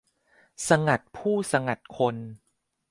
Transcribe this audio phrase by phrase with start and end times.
[0.67, 2.15] สงัดผู้สงัดคน